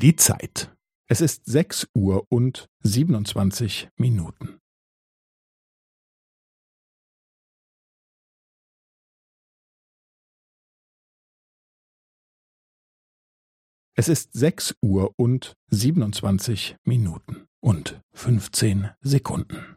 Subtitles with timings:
[0.00, 0.74] Die Zeit.
[1.10, 4.58] Es ist sechs Uhr und siebenundzwanzig Minuten.
[13.94, 19.76] Es ist sechs Uhr und siebenundzwanzig Minuten und fünfzehn Sekunden.